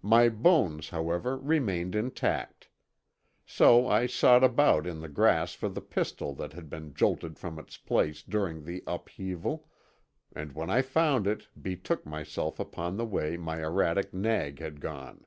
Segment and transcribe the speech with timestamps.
[0.00, 2.70] My bones, however, remained intact.
[3.44, 7.58] So I sought about in the grass for the pistol that had been jolted from
[7.58, 9.68] its place during the upheaval,
[10.34, 15.26] and when I found it betook myself upon the way my erratic nag had gone.